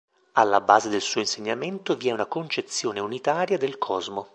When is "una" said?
2.11-2.25